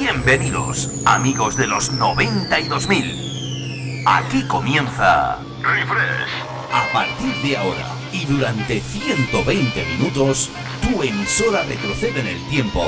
[0.00, 4.04] Bienvenidos, amigos de los 90 y 2000.
[4.06, 6.30] Aquí comienza Refresh.
[6.72, 10.48] A partir de ahora y durante 120 minutos,
[10.80, 12.82] tu emisora retrocede en el tiempo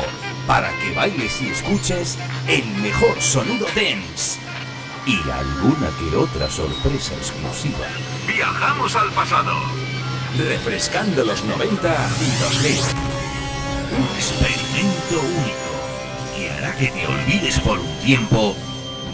[0.47, 2.17] para que bailes y escuches
[2.49, 4.41] el mejor sonido dance
[5.05, 7.89] y alguna que otra sorpresa exclusiva.
[8.27, 9.53] Viajamos al pasado.
[10.39, 12.73] Refrescando los 90 y 2000.
[13.99, 15.72] Un experimento único
[16.79, 18.55] que te olvides por un tiempo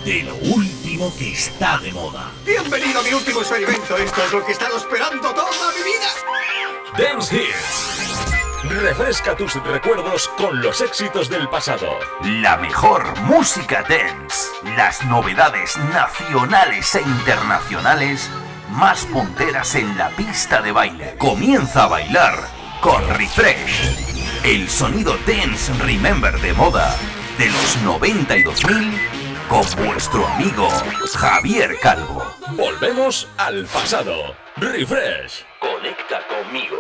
[0.04, 2.30] de lo último que está de moda.
[2.44, 3.96] Bienvenido a mi último experimento.
[3.96, 7.10] Esto es lo que he estado esperando toda mi vida.
[7.10, 8.80] Dance Hits.
[8.82, 11.98] Refresca tus recuerdos con los éxitos del pasado.
[12.22, 18.30] La mejor música dance, las novedades nacionales e internacionales
[18.70, 21.16] más punteras en la pista de baile.
[21.18, 22.48] Comienza a bailar
[22.80, 26.94] con Refresh, el sonido dance remember de moda
[27.38, 29.00] de los 90 y 2000
[29.48, 30.68] con vuestro amigo
[31.14, 32.22] Javier Calvo.
[32.50, 34.34] Volvemos al pasado.
[34.56, 35.44] Refresh.
[35.60, 36.76] Conecta conmigo.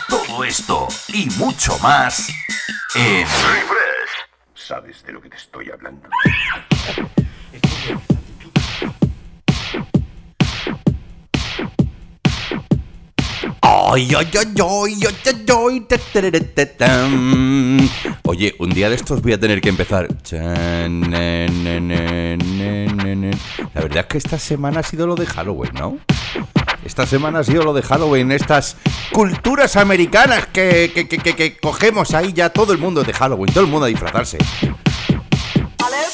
[0.10, 2.30] Todo esto y mucho más
[2.96, 4.10] en Refresh.
[4.56, 6.10] ¿Sabes de lo que te estoy hablando?
[18.24, 20.08] Oye, un día de estos voy a tener que empezar.
[23.76, 25.98] La verdad es que esta semana ha sido lo de Halloween, ¿no?
[26.84, 28.78] Esta semana ha sido lo de Halloween, estas
[29.12, 33.54] culturas americanas que, que, que, que- que cogemos ahí ya todo el mundo de Halloween,
[33.54, 34.38] todo el mundo a disfrazarse.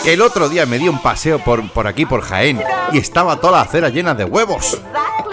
[0.06, 3.58] El otro día me di un paseo por, por aquí, por Jaén, y estaba toda
[3.58, 4.80] la acera llena de huevos.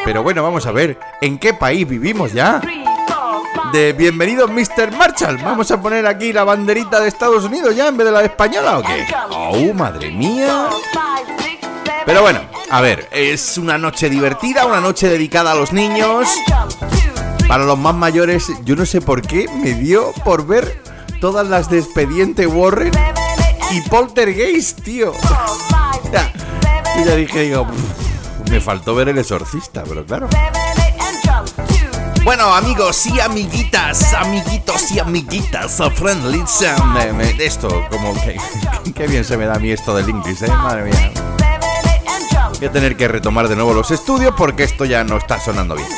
[0.05, 2.61] Pero bueno, vamos a ver, ¿en qué país vivimos ya?
[3.73, 4.92] De bienvenido Mr.
[4.97, 5.39] Marshall.
[5.39, 8.79] Vamos a poner aquí la banderita de Estados Unidos ya en vez de la española
[8.79, 9.07] o qué?
[9.30, 10.68] Oh, madre mía.
[12.05, 16.29] Pero bueno, a ver, es una noche divertida, una noche dedicada a los niños.
[17.48, 20.83] Para los más mayores, yo no sé por qué me dio por ver
[21.20, 22.92] todas las de Expediente Warren
[23.71, 25.13] y Poltergeist, tío.
[26.99, 30.29] Y ya dije, digo, "Pff, me faltó ver el exorcista, pero claro.
[32.25, 36.75] Bueno, amigos y amiguitas, amiguitos y amiguitas, a.
[36.95, 38.37] Me- me- esto, como que,
[38.95, 41.13] que bien se me da a mí esto del inglés, eh, madre mía.
[42.59, 45.77] Voy a tener que retomar de nuevo los estudios porque esto ya no está sonando
[45.77, 45.89] bien.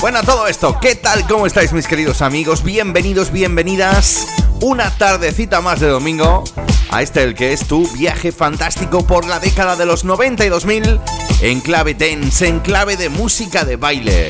[0.00, 1.26] Bueno, todo esto, ¿qué tal?
[1.26, 2.62] ¿Cómo estáis mis queridos amigos?
[2.62, 4.26] Bienvenidos, bienvenidas.
[4.62, 6.44] Una tardecita más de domingo
[6.90, 10.48] a este el que es tu viaje fantástico por la década de los 90 y
[10.50, 11.00] 2000
[11.40, 14.28] en clave dance, en clave de música de baile.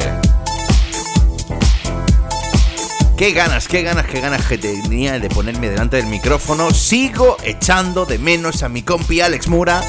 [3.17, 6.71] Qué ganas, qué ganas, qué ganas que tenía de ponerme delante del micrófono.
[6.71, 9.83] Sigo echando de menos a mi compi Alex Mura,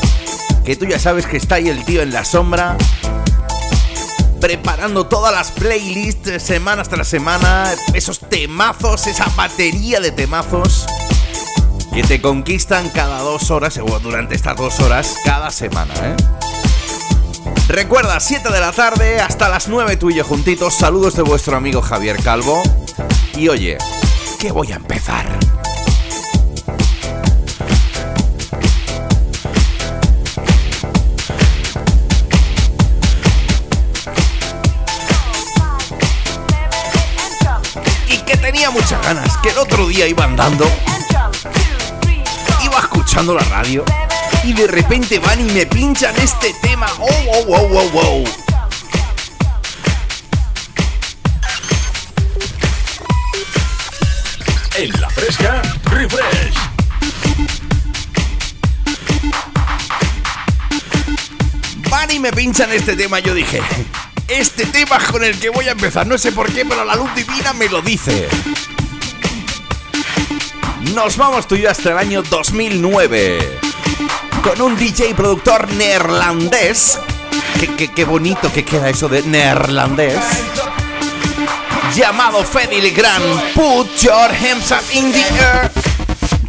[0.65, 2.77] que tú ya sabes que está ahí el tío en la sombra,
[4.41, 10.85] preparando todas las playlists semanas tras semana, esos temazos, esa batería de temazos
[11.93, 16.15] que te conquistan cada dos horas, o durante estas dos horas, cada semana, ¿eh?
[17.67, 20.73] Recuerda, 7 de la tarde hasta las 9 tú y yo juntitos.
[20.73, 22.61] Saludos de vuestro amigo Javier Calvo.
[23.37, 23.77] Y oye,
[24.39, 25.25] ¿qué voy a empezar?
[38.91, 40.69] Muchas ganas, que el otro día iba andando,
[42.61, 43.85] iba escuchando la radio
[44.43, 46.87] y de repente van y me pinchan este tema.
[46.99, 48.23] ¡Oh, wow, wow, wow, wow!
[54.75, 56.55] En la fresca, Refresh.
[61.89, 63.19] Van y me pinchan este tema.
[63.19, 63.61] Yo dije,
[64.27, 66.07] este tema con el que voy a empezar.
[66.07, 68.27] No sé por qué, pero la luz divina me lo dice.
[70.93, 73.59] Nos vamos tú y yo hasta el año 2009.
[74.43, 76.99] Con un DJ productor neerlandés.
[77.77, 80.17] Qué, qué- bonito que queda eso de neerlandés.
[81.95, 83.23] Llamado Feddy Legrand.
[83.53, 85.71] Put your hands up in the air.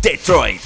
[0.00, 0.60] Detroit.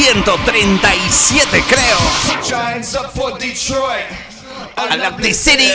[0.00, 1.98] 137, creo.
[4.76, 5.72] I love the city.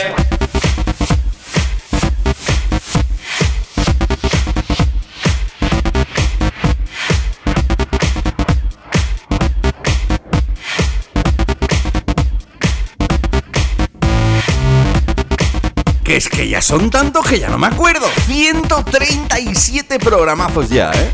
[16.02, 18.06] Que es que ya son tantos que ya no me acuerdo.
[18.26, 21.12] 137 programazos ya, ¿eh?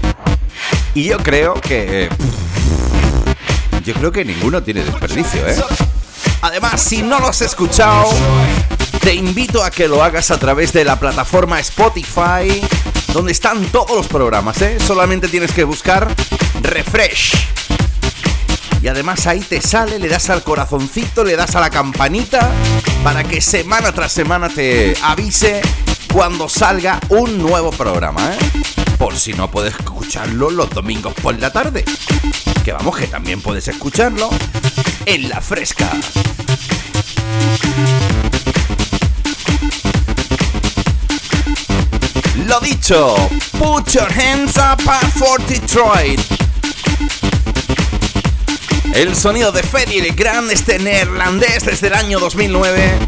[0.94, 2.08] Y yo creo que...
[3.90, 5.56] Yo creo que ninguno tiene desperdicio, ¿eh?
[6.42, 8.08] Además, si no lo has escuchado,
[9.00, 12.62] te invito a que lo hagas a través de la plataforma Spotify,
[13.12, 14.78] donde están todos los programas, ¿eh?
[14.78, 16.06] Solamente tienes que buscar
[16.62, 17.34] Refresh.
[18.80, 22.48] Y además ahí te sale, le das al corazoncito, le das a la campanita
[23.02, 25.62] para que semana tras semana te avise
[26.12, 28.38] cuando salga un nuevo programa, ¿eh?
[28.98, 31.84] Por si no puedes escucharlo los domingos por la tarde.
[32.64, 34.28] Que vamos, que también puedes escucharlo
[35.06, 35.90] en la fresca.
[42.46, 43.14] Lo dicho,
[43.58, 44.80] put your hands up
[45.14, 46.20] for Detroit.
[48.92, 52.98] El sonido de Freddy Grand, este neerlandés desde el año 2009,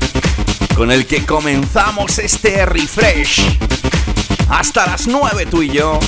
[0.76, 3.58] con el que comenzamos este refresh.
[4.48, 5.98] Hasta las 9 tú y yo,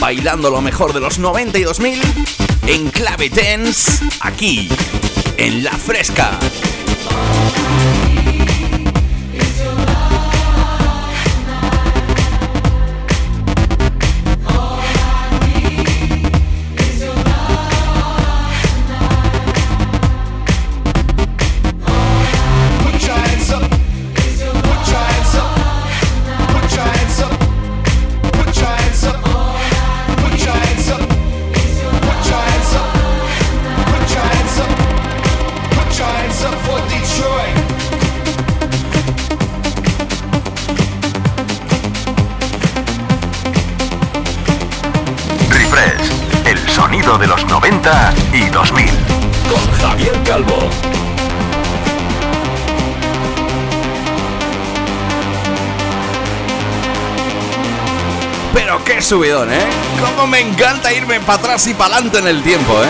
[0.00, 4.68] bailando lo mejor de los 92.000 en clave dance, aquí,
[5.36, 6.38] en La Fresca.
[59.10, 59.66] Subidón, ¿eh?
[60.00, 62.86] Cómo me encanta irme para atrás y para adelante en el tiempo, ¿eh?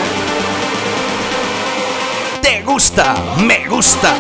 [2.42, 3.14] ¿Te gusta?
[3.38, 4.14] Me gusta.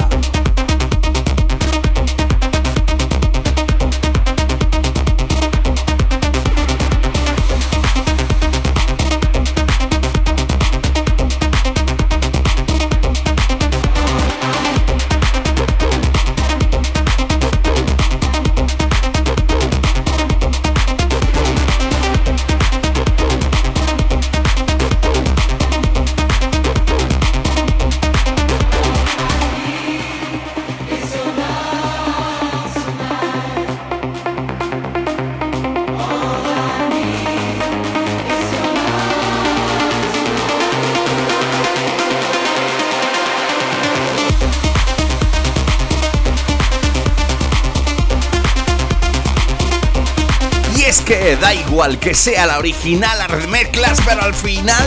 [51.80, 54.86] Igual que sea la original, las remezclas, pero al final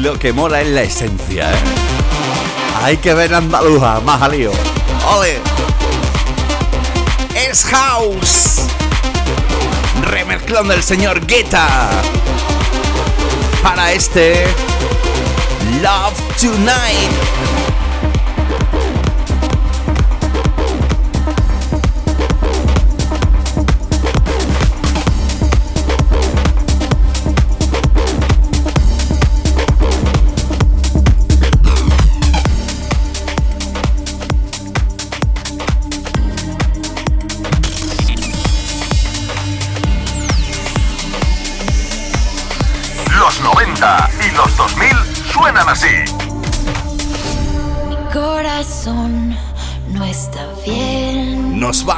[0.00, 1.58] lo que mola es la esencia, ¿eh?
[2.84, 4.52] Hay que ver Andaluja, más jalío.
[5.08, 5.40] ¡Ole!
[7.34, 8.60] Es House.
[10.02, 11.90] Remezclón del señor Guetta.
[13.60, 14.46] Para este
[15.82, 17.45] Love Tonight.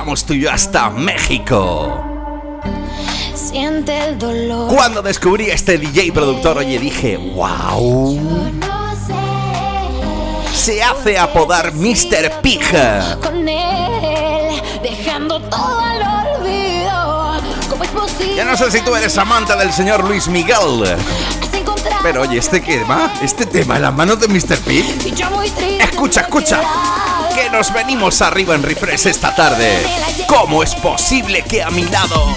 [0.08, 2.02] Vamos tú y yo hasta México.
[3.34, 4.74] Siente el dolor.
[4.74, 8.18] Cuando descubrí a este DJ productor, oye, dije, wow.
[10.54, 12.40] Se hace apodar Mr.
[12.40, 12.62] Pig.
[13.22, 17.42] Con él, dejando todo al olvido.
[17.68, 18.36] ¿Cómo es posible?
[18.36, 20.96] Ya no sé si tú eres amante del señor Luis Miguel.
[22.02, 23.12] Pero oye, ¿este qué va?
[23.20, 24.56] ¿Este tema en las manos de Mr.
[24.60, 24.86] Pig?
[25.82, 26.62] Escucha, escucha.
[27.40, 29.86] Que nos venimos arriba en refresh esta tarde.
[30.26, 32.34] ¿Cómo es posible que a mi lado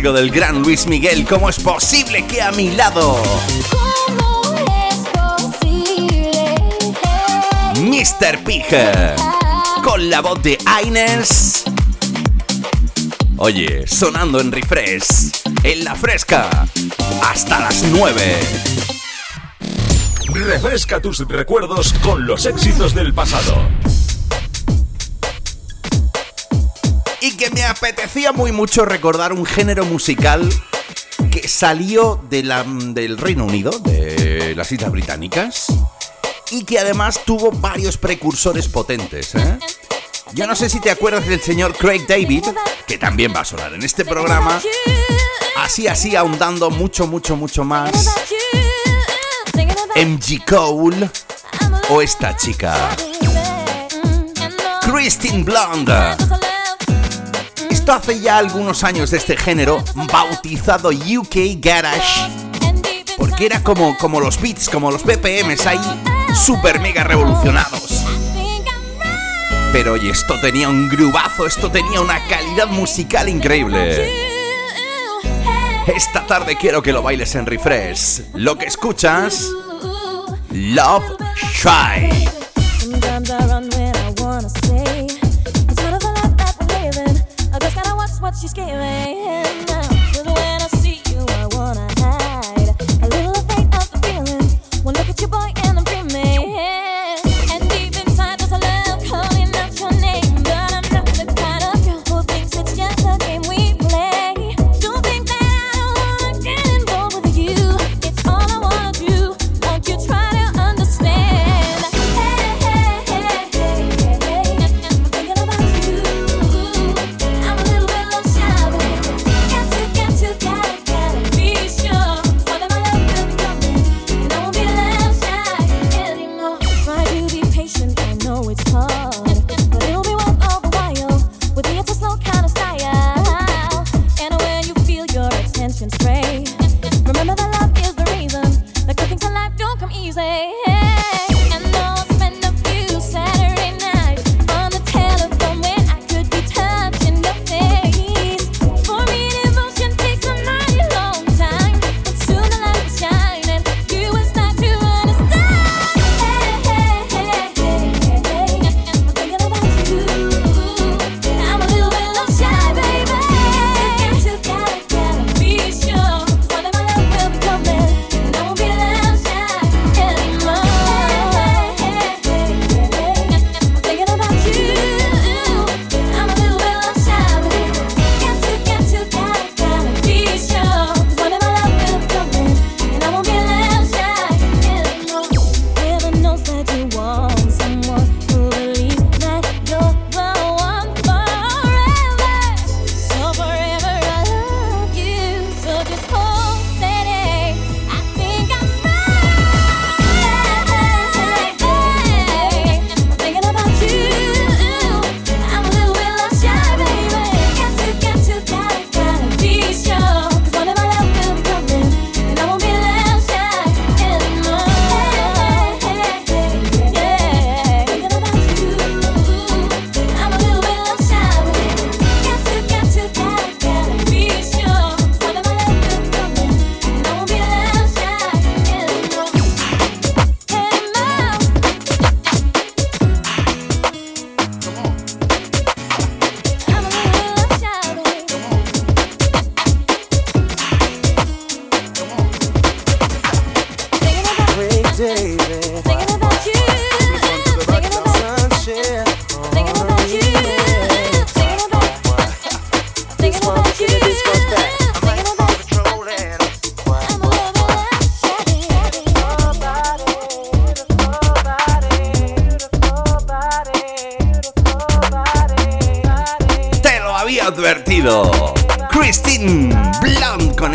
[0.00, 1.26] clásico del gran Luis Miguel.
[1.26, 3.20] ¿Cómo es posible que a mi lado
[3.70, 6.54] ¿Cómo es posible?
[7.80, 8.44] Mr.
[8.44, 8.64] Pig
[9.82, 11.64] con la voz de Aines?
[13.38, 16.66] Oye, sonando en refresh, en la fresca,
[17.22, 18.38] hasta las 9.
[20.34, 23.68] Refresca tus recuerdos con los éxitos del pasado.
[27.52, 30.48] Me apetecía muy mucho recordar un género musical
[31.30, 35.66] que salió de la- del Reino Unido, de las Islas Británicas,
[36.50, 39.34] y que además tuvo varios precursores potentes.
[39.34, 39.58] ¿eh?
[40.32, 42.44] Yo no sé si te acuerdas del señor Craig David,
[42.86, 44.60] que también va a sonar en este programa,
[45.58, 48.14] así así ahondando mucho, mucho, mucho más.
[49.96, 51.10] MG Cole
[51.90, 52.74] o esta chica,
[54.82, 56.37] Christine Blonde.
[57.88, 62.30] Esto hace ya algunos años de este género, bautizado UK Garage,
[63.16, 65.80] porque era como, como los beats, como los BPMs ahí,
[66.34, 68.04] super mega revolucionados.
[69.72, 74.12] Pero oye, esto tenía un grubazo, esto tenía una calidad musical increíble.
[75.86, 78.20] Esta tarde quiero que lo bailes en refresh.
[78.34, 79.46] Lo que escuchas,
[80.50, 81.16] Love
[81.54, 82.37] Shy.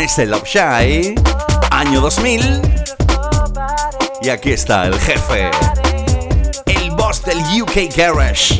[0.04, 1.14] ese Love Shy,
[1.70, 2.60] año 2000.
[4.20, 5.50] Y aquí está el jefe,
[6.66, 8.54] el boss del UK Garage,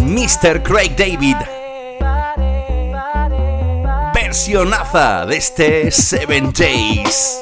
[0.00, 0.62] Mr.
[0.62, 1.36] Craig David.
[4.14, 7.38] Versionaza de este Seven Days.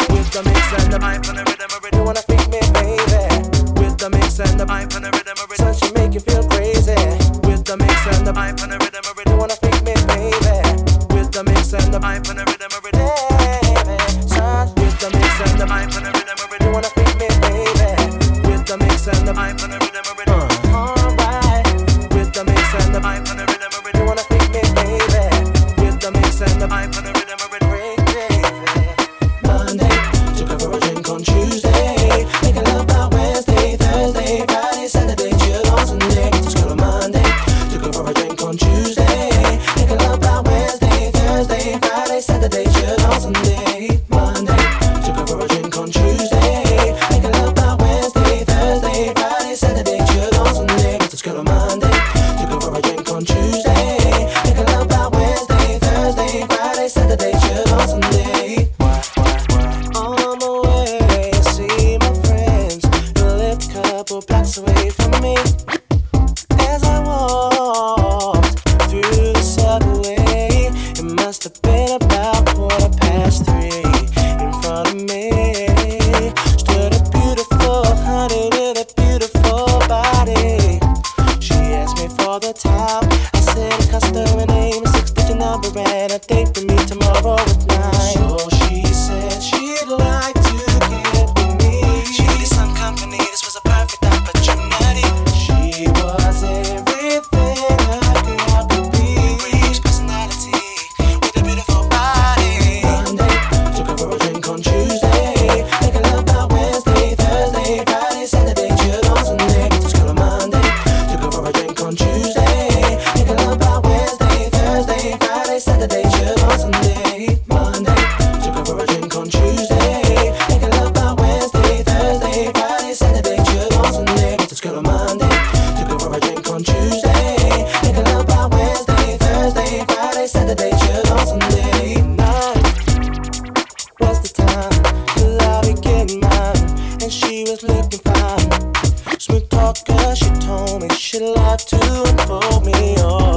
[141.64, 143.31] to unfold me all.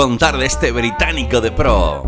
[0.00, 2.02] contar de este británico de pro?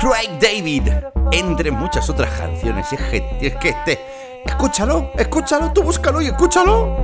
[0.00, 0.88] Craig David,
[1.30, 2.90] entre muchas otras canciones.
[2.90, 4.00] Es que, que este.
[4.46, 6.96] Escúchalo, escúchalo, tú búscalo y escúchalo.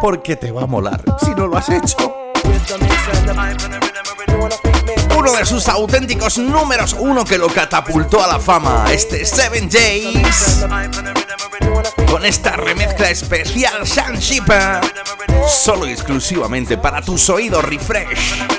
[0.00, 2.16] Porque te va a molar si no lo has hecho.
[5.14, 10.64] Uno de sus auténticos números uno que lo catapultó a la fama, este Seven Days,
[12.10, 14.80] con esta remezcla especial Sun Shipper,
[15.46, 18.55] solo y exclusivamente para tus oídos refresh.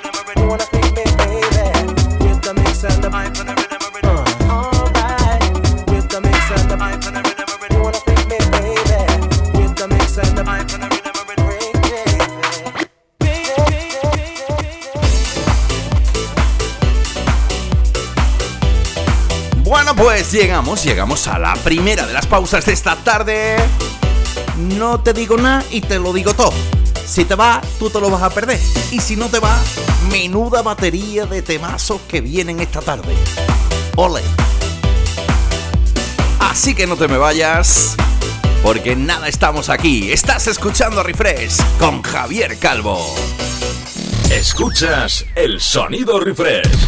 [20.08, 23.58] Pues llegamos, llegamos a la primera de las pausas de esta tarde.
[24.56, 26.54] No te digo nada y te lo digo todo.
[27.06, 28.58] Si te va, tú te lo vas a perder.
[28.92, 29.60] Y si no te va,
[30.10, 33.14] menuda batería de temazos que vienen esta tarde.
[33.98, 34.22] Ole.
[36.40, 37.98] Así que no te me vayas,
[38.64, 40.10] porque nada estamos aquí.
[40.14, 43.14] Estás escuchando Refresh con Javier Calvo.
[44.32, 46.87] Escuchas el sonido refresh.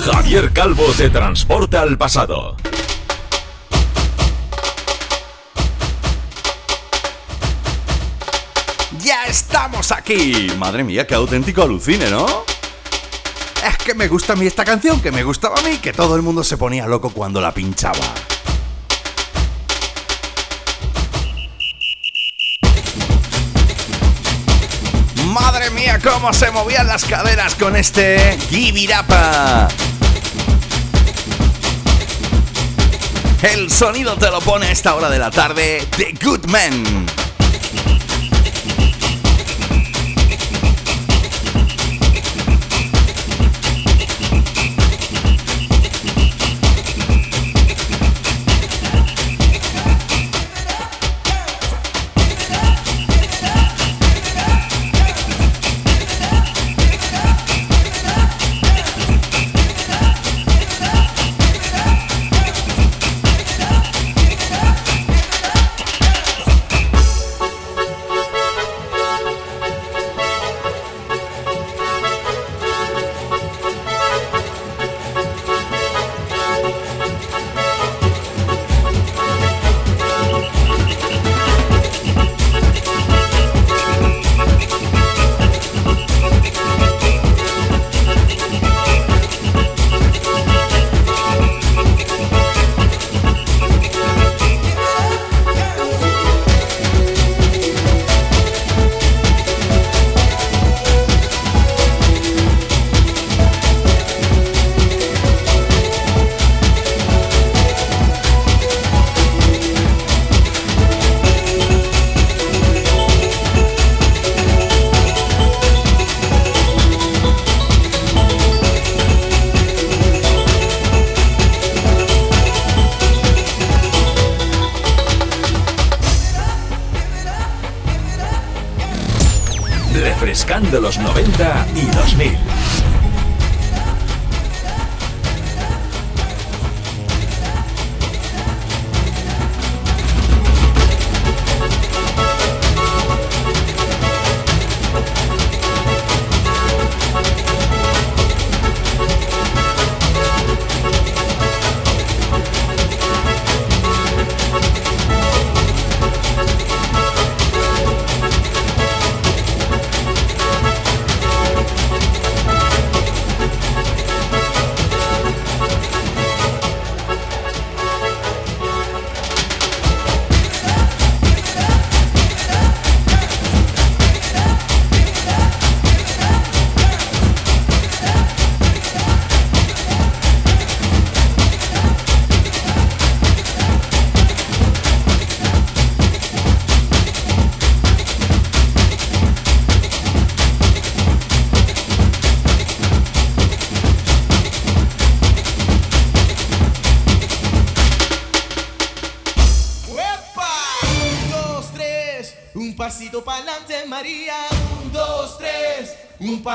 [0.00, 2.56] Javier Calvo te transporta al pasado.
[9.02, 10.50] ¡Ya estamos aquí!
[10.56, 12.26] Madre mía, qué auténtico alucine, ¿no?
[13.66, 16.16] Es que me gusta a mí esta canción, que me gustaba a mí, que todo
[16.16, 18.29] el mundo se ponía loco cuando la pinchaba.
[26.02, 29.68] Cómo se movían las caderas con este Gibirapa.
[33.42, 37.06] El sonido te lo pone a esta hora de la tarde The Good Man.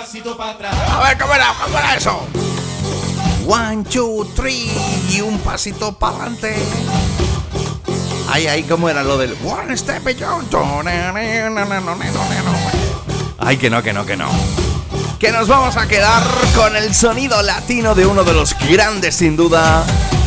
[0.05, 0.75] Pasito para atrás.
[0.87, 1.51] A ver, ¿cómo era?
[1.63, 2.27] ¿Cómo era eso?
[3.47, 4.71] One, two, three
[5.09, 6.55] y un pasito para adelante.
[8.29, 10.53] Ay, ay, ¿cómo era lo del One Step Beyond?
[13.39, 14.29] Ay, que no, que no, que no.
[15.19, 16.21] Que nos vamos a quedar
[16.55, 19.83] con el sonido latino de uno de los grandes, sin duda,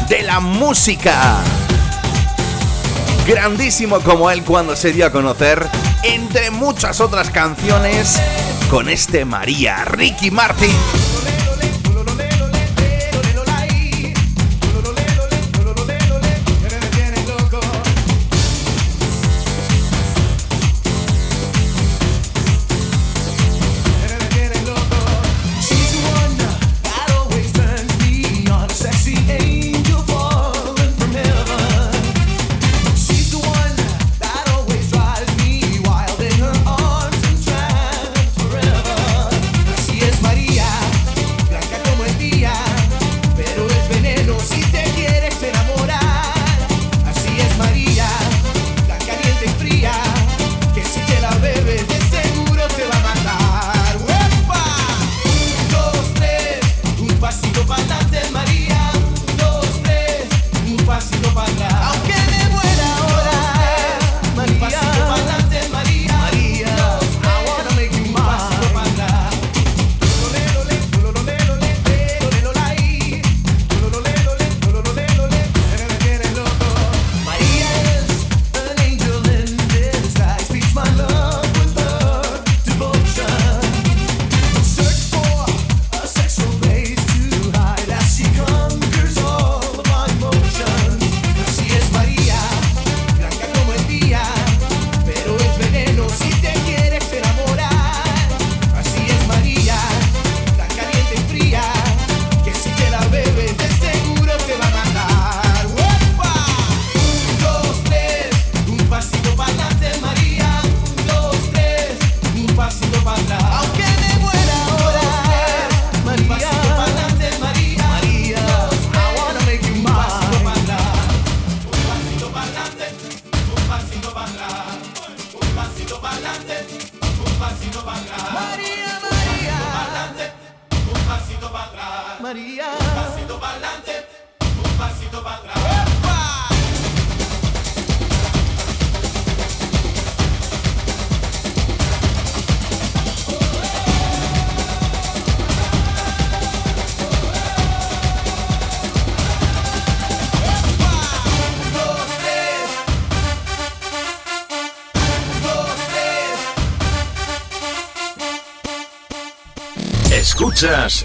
[0.09, 1.37] de la música.
[3.29, 5.69] Grandísimo como él cuando se dio a conocer,
[6.03, 8.19] entre muchas otras canciones,
[8.69, 11.28] con este María Ricky Martin.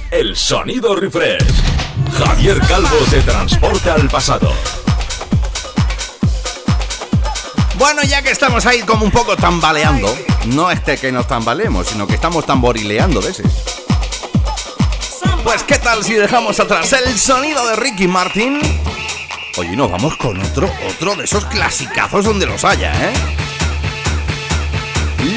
[0.10, 1.46] El sonido refresh.
[2.18, 4.52] Javier Calvo te transporta al pasado.
[7.76, 10.12] Bueno, ya que estamos ahí como un poco tambaleando,
[10.48, 13.44] no este que nos tambaleemos, sino que estamos tamborileando ese.
[15.44, 18.60] Pues qué tal si dejamos atrás el sonido de Ricky Martin.
[19.58, 23.14] Oye, nos vamos con otro, otro de esos clasicazos donde los haya, ¿eh?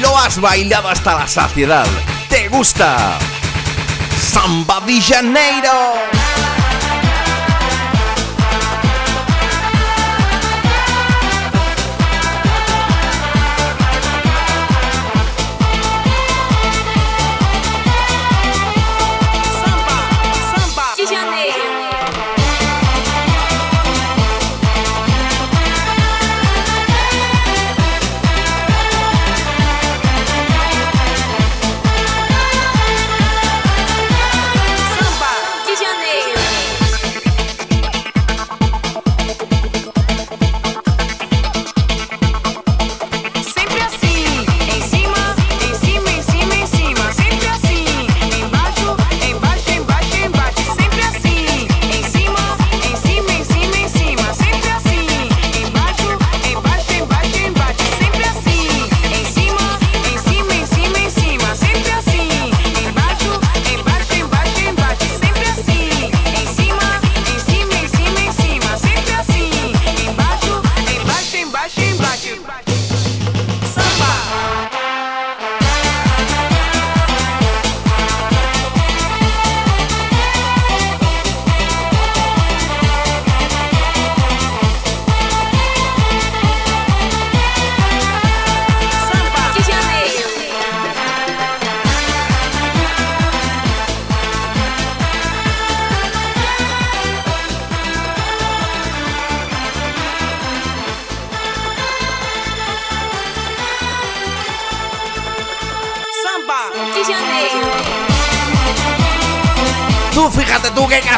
[0.01, 1.85] Lo has bailado hasta la saciedad.
[2.29, 3.19] ¿Te gusta?
[4.37, 6.26] Samba de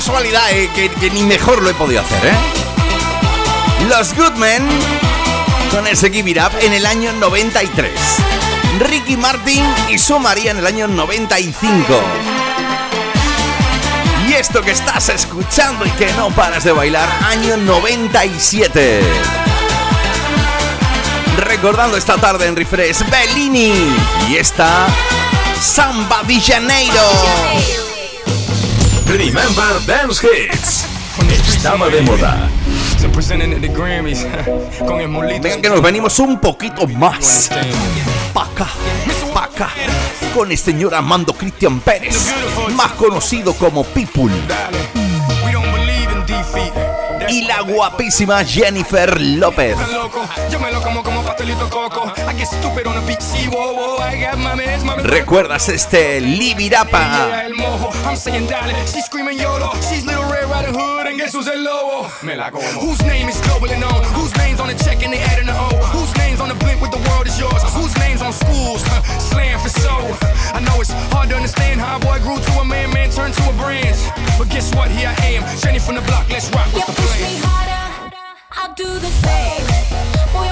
[0.09, 2.33] casualidad, eh, que, ni mejor lo he podido hacer, ¿eh?
[3.89, 4.67] Los Goodmen
[5.69, 7.91] con ese Give It Up en el año 93.
[8.79, 12.01] Ricky Martin y su María en el año 95.
[14.27, 19.01] Y esto que estás escuchando y que no paras de bailar, año 97.
[21.37, 23.95] Recordando esta tarde en Refresh, Bellini.
[24.27, 24.87] Y esta,
[25.61, 27.88] Samba de Janeiro.
[29.09, 30.85] Remember Dance Hits.
[31.47, 32.47] Estaba de moda.
[35.41, 37.49] Vengan que nos venimos un poquito más.
[38.33, 38.67] Pa' acá,
[39.33, 39.69] pa' acá.
[40.35, 42.31] Con el señor Armando Cristian Pérez,
[42.75, 44.31] más conocido como People.
[47.31, 49.77] Y la guapísima Jennifer López.
[55.03, 57.47] ¿Recuerdas este Libirapa?
[67.75, 68.79] Whose name is globally known?
[68.79, 69.89] Whose name's on the check and they adding the O?
[69.89, 69.93] Whose name's on the blimp with the world is yours?
[69.93, 69.93] Whose name's on schools?
[69.93, 70.29] Huh, Slam for soul.
[70.53, 73.33] I know it's hard to understand how a boy grew to a man, man turned
[73.33, 73.97] to a brand.
[74.37, 74.91] But guess what?
[74.91, 76.29] Here I am, Jenny from the block.
[76.29, 76.67] Let's rock.
[76.73, 78.13] You What's the push me harder,
[78.51, 79.65] I'll do the same.
[80.33, 80.47] Boy,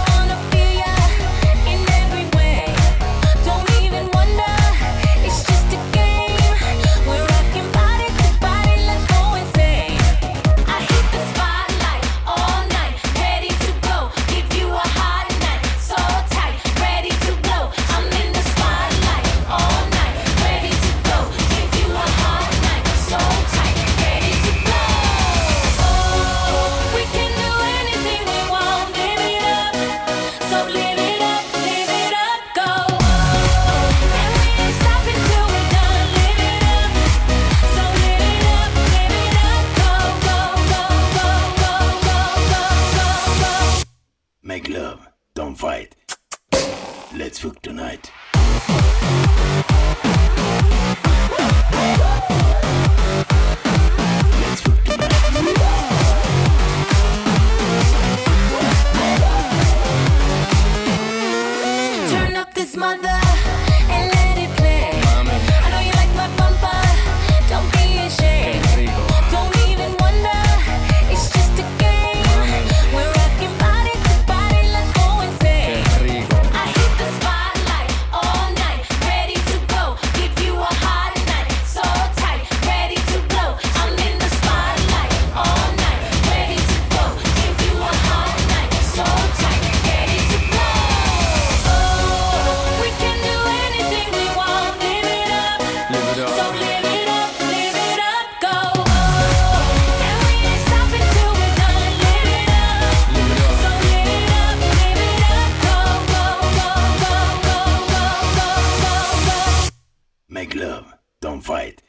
[111.19, 111.81] don't fight.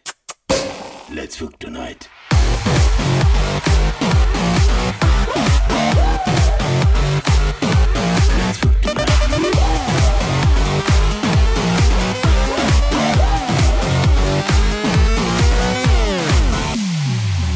[1.13, 2.09] Let's fuck tonight.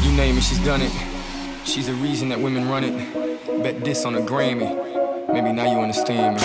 [0.03, 0.91] You name it, she's done it.
[1.65, 3.63] She's the reason that women run it.
[3.63, 4.93] Bet this on a Grammy.
[5.33, 6.41] Maybe now you understand me.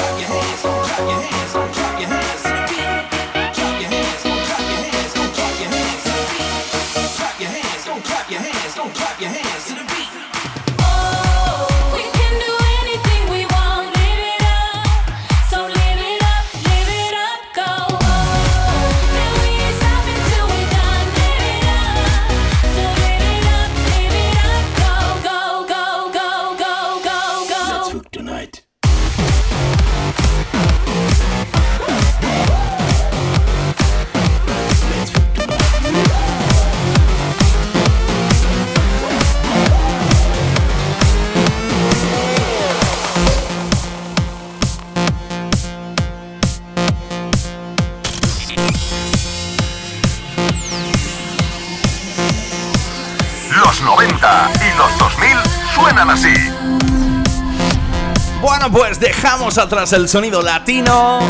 [58.99, 61.21] Dejamos atrás el sonido latino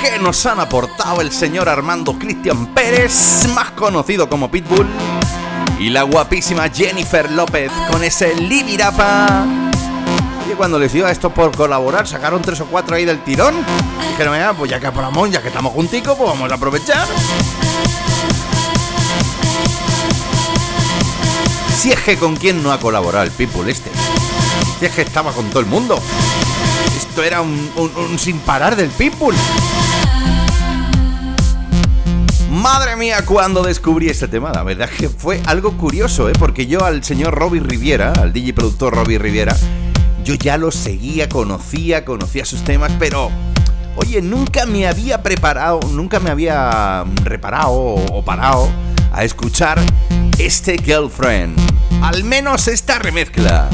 [0.00, 4.86] que nos han aportado el señor Armando Cristian Pérez, más conocido como Pitbull,
[5.78, 9.44] y la guapísima Jennifer López con ese Libirapa.
[10.44, 13.54] Oye, cuando les dio a esto por colaborar, sacaron tres o cuatro ahí del tirón.
[14.10, 17.06] Dijeron, "Venga, pues ya que Ramón, ya que estamos junticos, pues vamos a aprovechar.
[21.76, 23.90] Si es que con quién no ha colaborado el Pitbull este.
[24.78, 26.00] Si es que estaba con todo el mundo.
[27.12, 29.34] Esto era un, sin parar del Pitbull.
[32.50, 36.32] Madre mía, cuando descubrí este tema, la verdad que fue algo curioso, ¿eh?
[36.38, 39.54] Porque yo al señor Robbie Riviera, al DJ productor Robbie Riviera,
[40.24, 43.30] yo ya lo seguía, conocía, conocía sus temas, pero
[43.96, 48.70] oye, nunca me había preparado, nunca me había reparado o parado
[49.12, 49.78] a escuchar
[50.38, 51.60] este Girlfriend.
[52.00, 53.68] Al menos esta remezcla.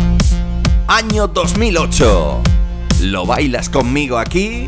[0.89, 2.58] Año 2008.
[3.01, 4.67] ¿Lo bailas conmigo aquí?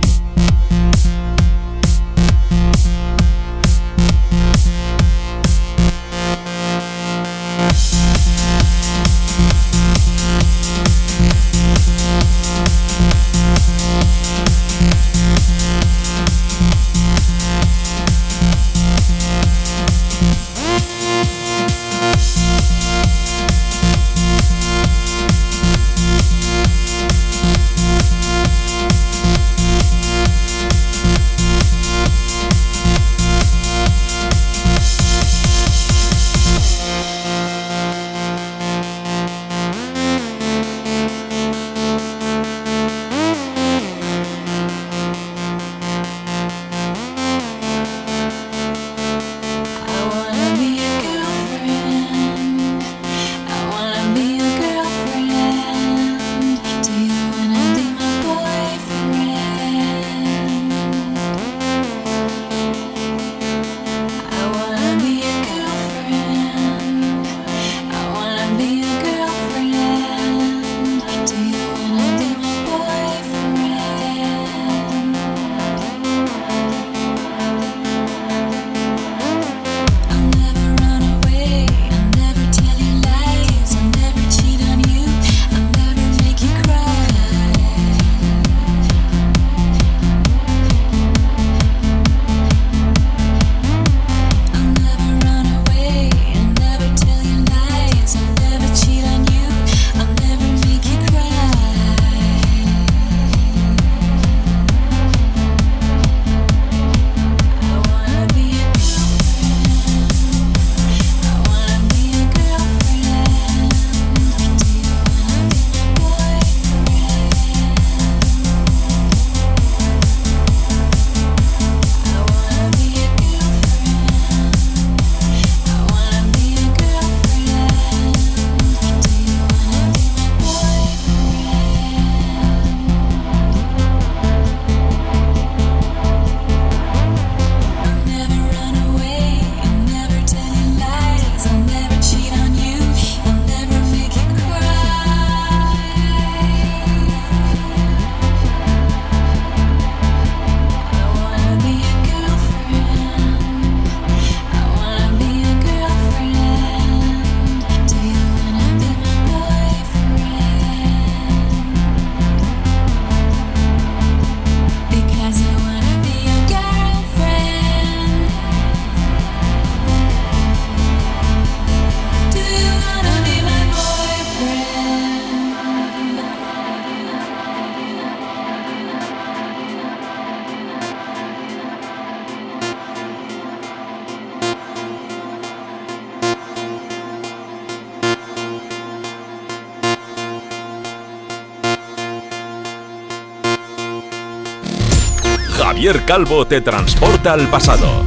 [195.98, 198.04] Calvo te transporta al pasado.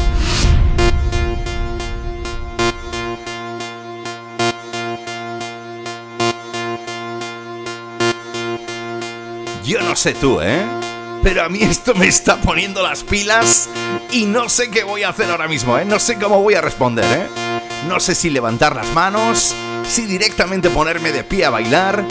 [9.65, 10.65] Yo no sé tú, ¿eh?
[11.23, 13.69] Pero a mí esto me está poniendo las pilas
[14.11, 15.83] y no sé qué voy a hacer ahora mismo, ¿eh?
[15.83, 17.27] No sé cómo voy a responder, ¿eh?
[17.89, 19.53] No sé si levantar las manos,
[19.87, 22.03] si directamente ponerme de pie a bailar.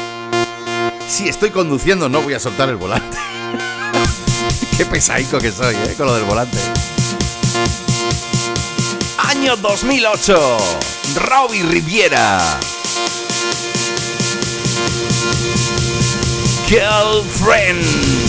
[1.09, 3.17] Si estoy conduciendo no voy a soltar el volante.
[4.83, 5.95] qué pesaico que soy, ¿eh?
[5.97, 6.59] Con lo del volante.
[9.19, 10.59] Año 2008.
[11.15, 12.41] Robbie Riviera.
[16.67, 18.22] Girlfriend.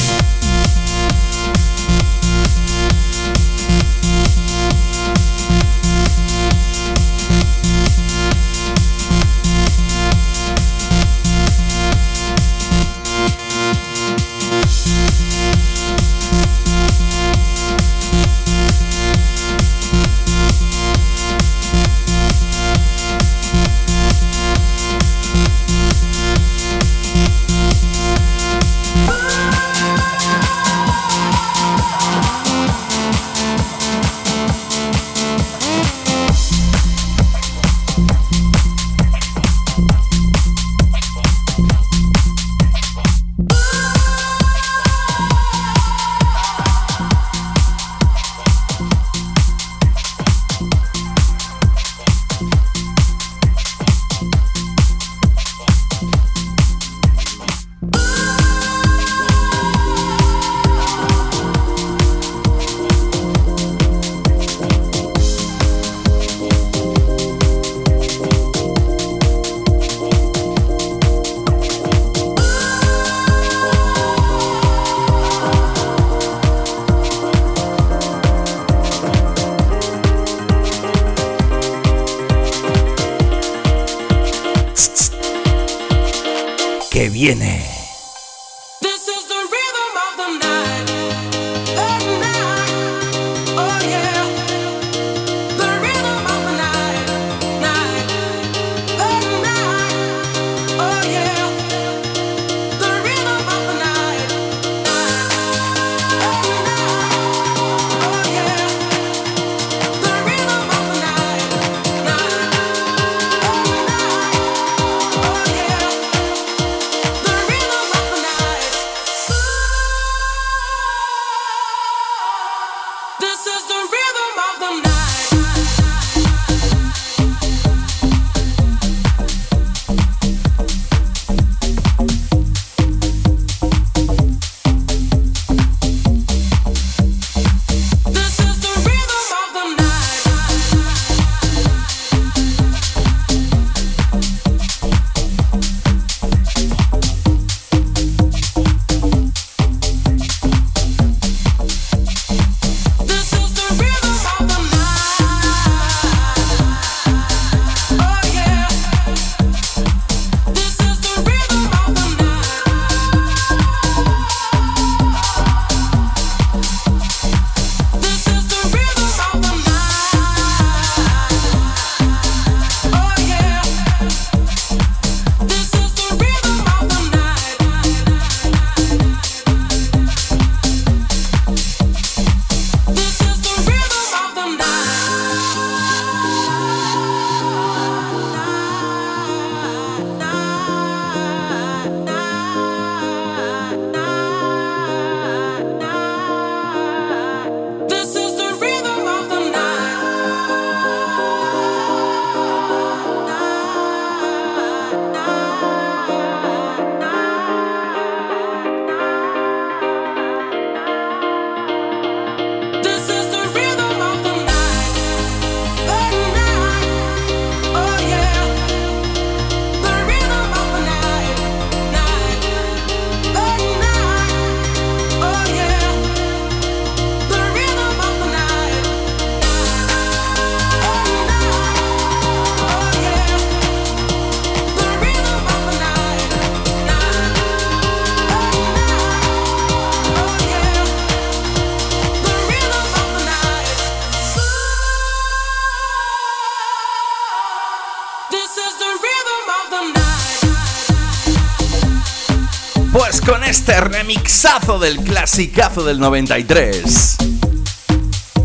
[254.03, 257.15] Remixazo del clasicazo del 93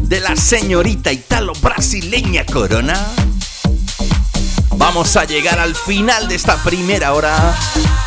[0.03, 2.95] de la señorita italo brasileña Corona.
[4.77, 7.57] Vamos a llegar al final de esta primera hora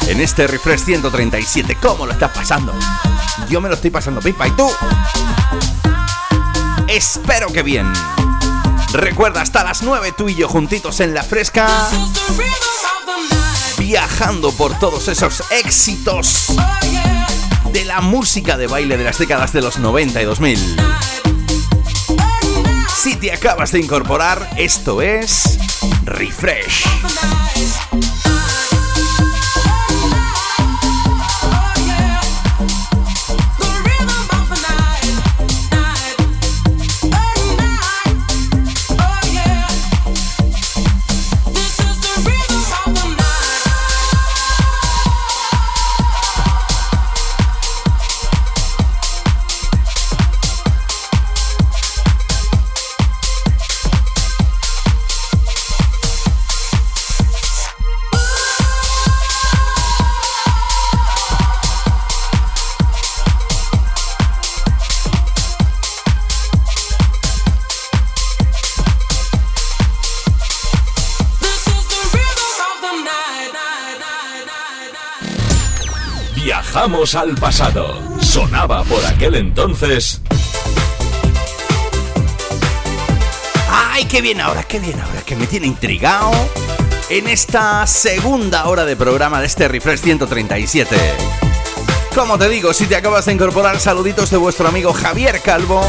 [0.07, 1.77] en este refresh 137.
[1.81, 2.73] ¿Cómo lo estás pasando?
[3.49, 4.71] Yo me lo estoy pasando pipa y tú.
[6.87, 7.91] Espero que bien.
[8.93, 11.67] Recuerda hasta las 9 tú y yo juntitos en la fresca
[13.77, 16.40] viajando por todos esos éxitos
[17.71, 20.59] de la música de baile de las décadas de los 90 y 2000.
[22.95, 25.57] Si te acabas de incorporar, esto es
[26.05, 27.00] Refresh.
[77.01, 77.99] Al pasado.
[78.21, 80.21] Sonaba por aquel entonces.
[83.71, 85.21] ¡Ay, qué bien ahora, qué bien ahora!
[85.25, 86.29] Que me tiene intrigado
[87.09, 90.95] en esta segunda hora de programa de este Refresh 137.
[92.13, 95.81] Como te digo, si te acabas de incorporar, saluditos de vuestro amigo Javier Calvo.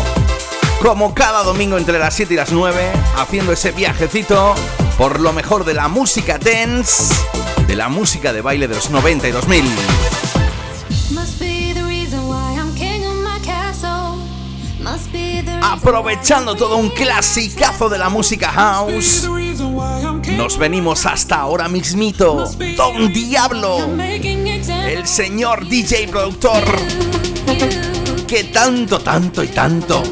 [0.80, 4.54] Como cada domingo entre las 7 y las 9, haciendo ese viajecito
[4.96, 7.14] por lo mejor de la música dance,
[7.66, 9.64] de la música de baile de los 90 y 2000.
[15.72, 19.26] Aprovechando todo un clasicazo de la música house,
[20.36, 22.44] nos venimos hasta ahora mismito.
[22.76, 26.62] Don Diablo, el señor DJ productor,
[28.26, 30.02] que tanto, tanto y tanto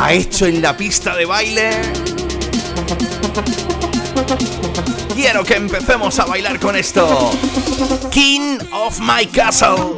[0.00, 1.70] ha hecho en la pista de baile.
[5.12, 7.32] Quiero que empecemos a bailar con esto.
[8.12, 9.96] King of my castle.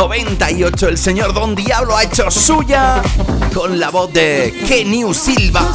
[0.00, 3.02] 98, el señor Don Diablo ha hecho suya
[3.52, 5.70] con la voz de Kenny Silva.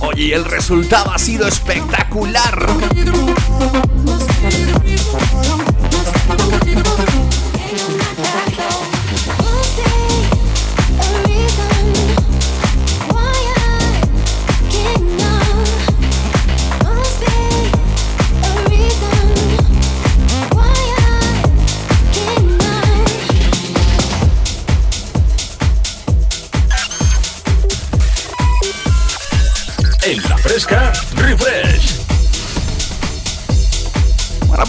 [0.00, 2.66] Oye, el resultado ha sido espectacular.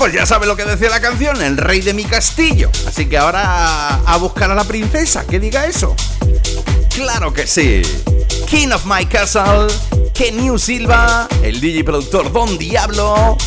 [0.02, 2.72] Pues ya sabe lo que decía la canción, el rey de mi castillo.
[2.88, 5.96] Así que ahora a buscar a la princesa, que diga eso.
[6.96, 7.84] Claro que sí.
[8.48, 9.68] King of My Castle,
[10.34, 13.38] New Silva, el DJ productor Don Diablo.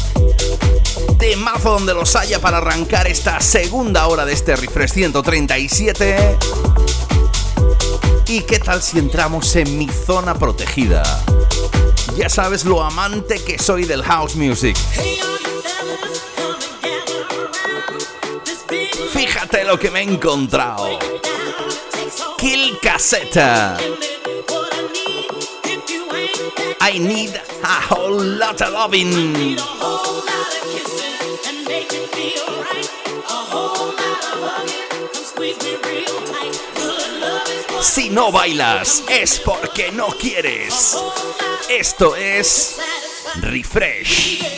[1.18, 6.38] Temazo donde los haya para arrancar esta segunda hora de este refresh 137.
[8.28, 11.02] ¿Y qué tal si entramos en mi zona protegida?
[12.16, 14.76] Ya sabes lo amante que soy del house music.
[19.26, 20.98] Fíjate lo que me he encontrado.
[22.36, 23.74] Kill Caseta.
[26.82, 29.56] I need a whole lot of loving.
[37.80, 40.98] Si no bailas es porque no quieres.
[41.70, 42.76] Esto es
[43.40, 44.42] Refresh.
[44.42, 44.53] Refresh.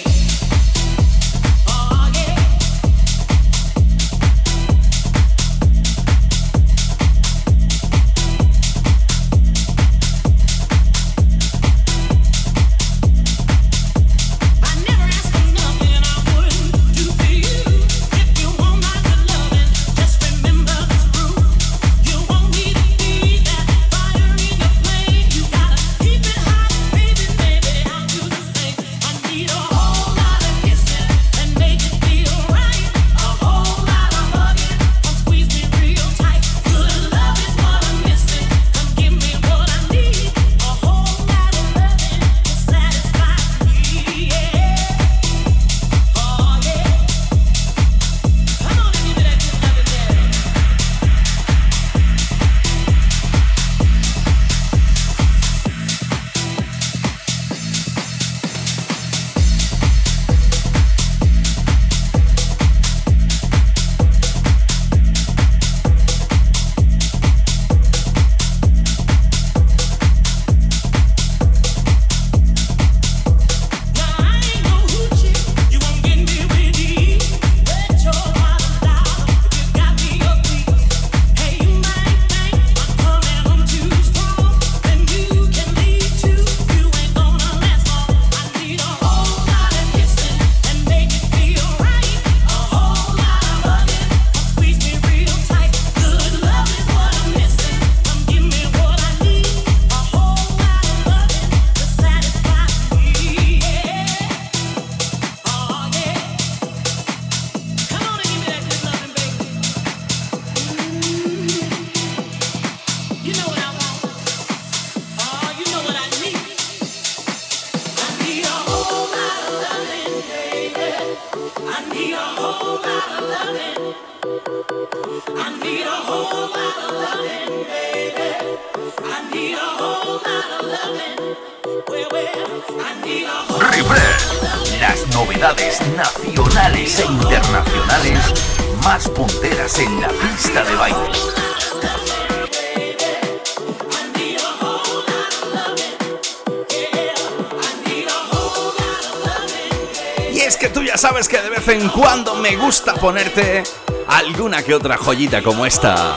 [152.99, 153.63] Ponerte
[154.09, 156.17] alguna que otra joyita como esta.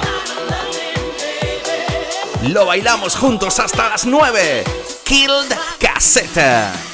[2.44, 4.64] Lo bailamos juntos hasta las 9.
[5.04, 6.89] Killed Caseta.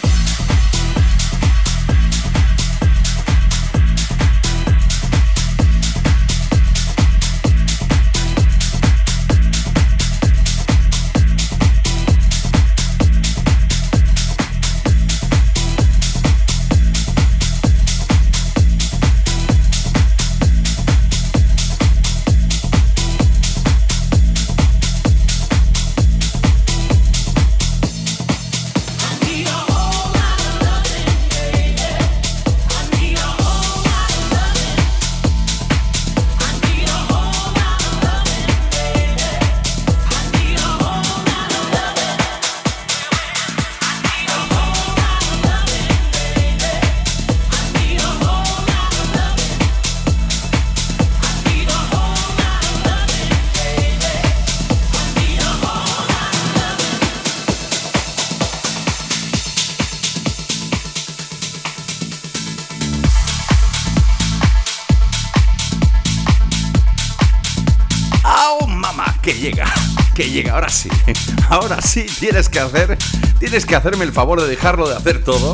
[71.66, 72.96] Ahora sí tienes que hacer,
[73.40, 75.52] tienes que hacerme el favor de dejarlo de hacer todo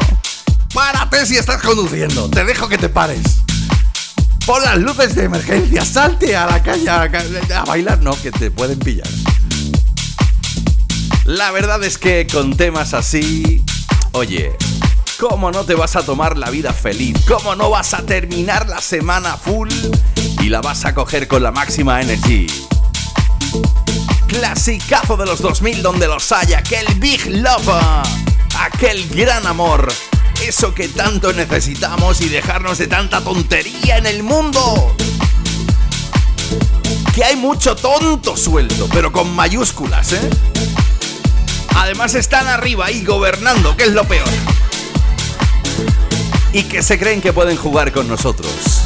[0.74, 2.30] párate si estás conduciendo.
[2.30, 3.42] Te dejo que te pares.
[4.46, 5.86] Pon las luces de emergencia.
[5.86, 8.02] Salte a la calle a, a bailar.
[8.02, 9.08] No, que te pueden pillar.
[11.24, 13.64] La verdad es que con temas así...
[14.12, 14.52] Oye,
[15.18, 17.18] ¿cómo no te vas a tomar la vida feliz?
[17.26, 19.70] ¿Cómo no vas a terminar la semana full
[20.42, 22.48] y la vas a coger con la máxima energy?
[24.32, 27.68] Clasicazo de los 2000 donde los hay, aquel Big Love,
[28.58, 29.92] aquel gran amor,
[30.42, 34.96] eso que tanto necesitamos y dejarnos de tanta tontería en el mundo.
[37.14, 40.30] Que hay mucho tonto suelto, pero con mayúsculas, ¿eh?
[41.76, 44.30] Además están arriba ahí gobernando, que es lo peor.
[46.54, 48.86] Y que se creen que pueden jugar con nosotros.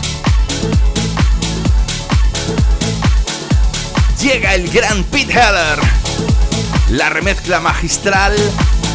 [4.26, 5.78] Llega el gran Pete Heller.
[6.90, 8.36] La remezcla magistral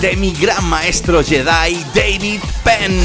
[0.00, 3.00] de mi gran maestro Jedi David Penn.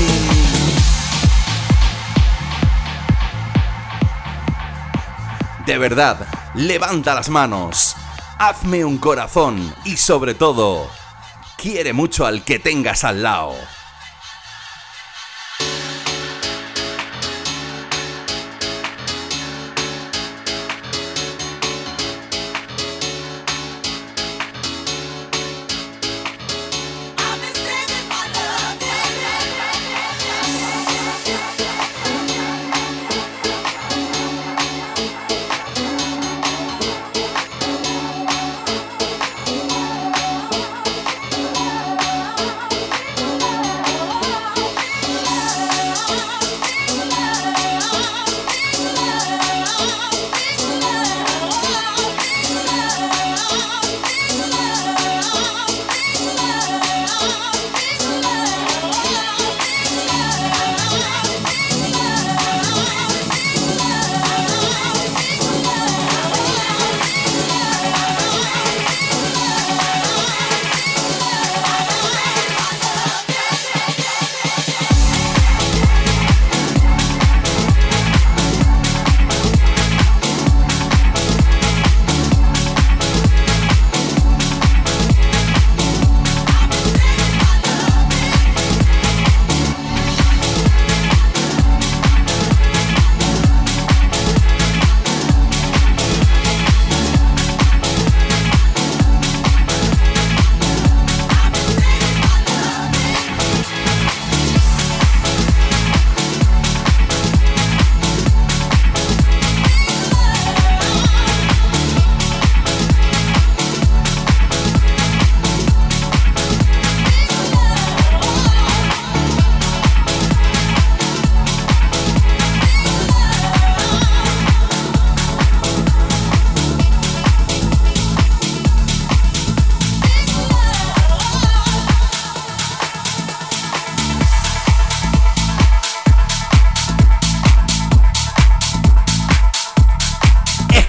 [5.67, 7.95] De verdad, levanta las manos,
[8.39, 10.89] hazme un corazón y sobre todo,
[11.57, 13.53] quiere mucho al que tengas al lado.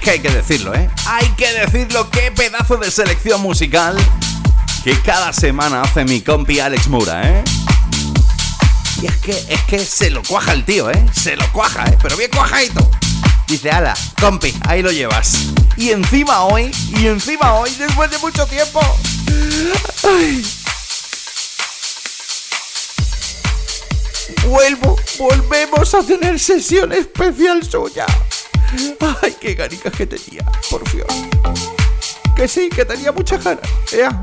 [0.09, 0.89] Hay que decirlo, ¿eh?
[1.05, 3.97] Hay que decirlo, qué pedazo de selección musical
[4.83, 7.43] que cada semana hace mi compi Alex Mura, ¿eh?
[9.01, 11.05] Y es que, es que se lo cuaja el tío, ¿eh?
[11.13, 11.97] Se lo cuaja, ¿eh?
[12.01, 12.89] Pero bien cuajadito.
[13.47, 15.33] Dice, ala, compi, ahí lo llevas.
[15.75, 18.81] Y encima hoy, y encima hoy, después de mucho tiempo.
[20.03, 20.45] Ay.
[24.45, 28.05] Vuelvo, volvemos a tener sesión especial suya.
[29.21, 31.07] Ay, qué ganicas que tenía, por Dios.
[32.35, 33.67] Que sí, que tenía muchas ganas.
[33.91, 34.21] ea.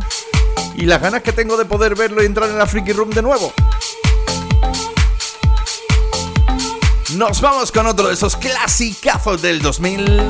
[0.76, 3.22] Y las ganas que tengo de poder verlo y entrar en la Freaky Room de
[3.22, 3.52] nuevo.
[7.16, 10.26] Nos vamos con otro de esos clasicazos del 2000.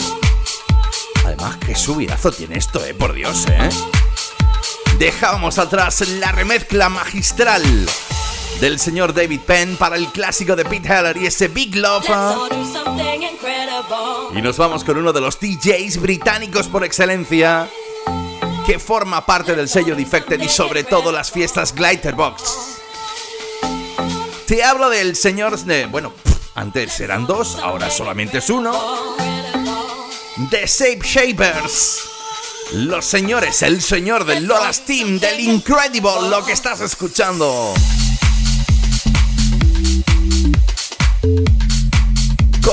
[1.24, 3.68] Además, qué subidazo tiene esto, eh, por Dios, eh.
[4.98, 7.62] Dejábamos atrás la remezcla magistral
[8.60, 12.06] del señor David Penn para el clásico de Pete Heller y ese Big Love.
[14.34, 17.68] Y nos vamos con uno de los DJs británicos por excelencia
[18.66, 22.42] que forma parte del sello Defected y sobre todo las fiestas Glitterbox.
[24.46, 26.12] Te hablo del señor, de, bueno,
[26.54, 28.72] antes eran dos, ahora solamente es uno.
[30.50, 32.00] The Shape Shapers.
[32.72, 37.74] Los señores, el señor del Lola's Team, del Incredible, lo que estás escuchando.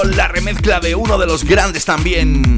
[0.04, 2.58] La remezcla de uno de los grandes también.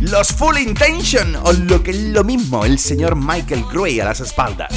[0.00, 4.20] Los Full Intention, o lo que es lo mismo, el señor Michael Gray a las
[4.20, 4.72] espaldas.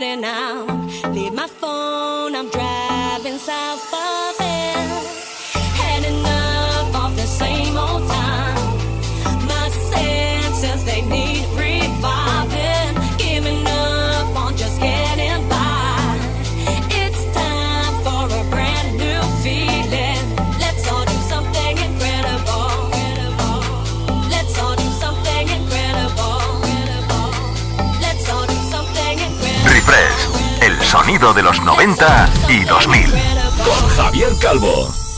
[0.00, 0.66] Heading out.
[1.12, 4.39] Leave my phone, I'm driving south of
[31.20, 33.10] sonido de los 90 y 2000.
[33.64, 35.09] Con Javier Calvo.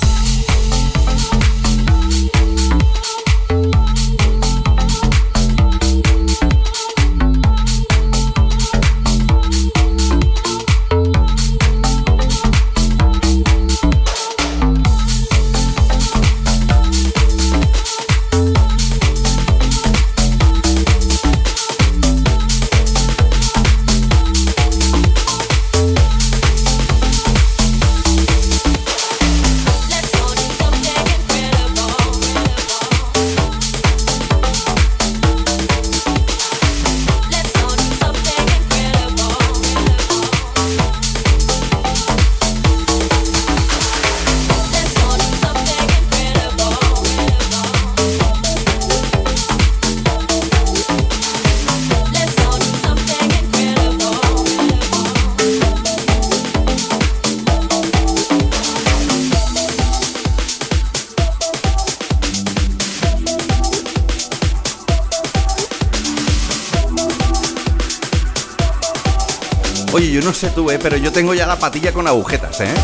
[70.64, 72.74] Pero yo tengo ya la patilla con agujetas, ¿eh?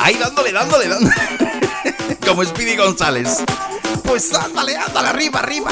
[0.00, 1.14] Ahí dándole, dándole, dándole.
[2.26, 3.38] Como Speedy González.
[4.02, 5.70] Pues ándale, ándale, arriba, arriba.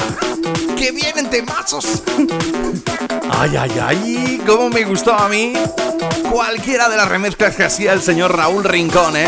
[0.77, 2.03] Que vienen temazos.
[3.29, 5.53] Ay, ay, ay, cómo me gustaba a mí.
[6.31, 9.27] Cualquiera de las remezclas que hacía el señor Raúl Rincón, ¿eh?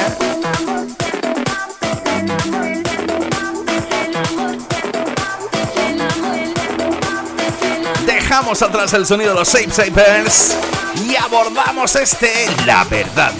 [8.29, 10.55] Dejamos atrás el sonido de los Safe Sapers
[11.03, 13.33] y abordamos este La Verdad.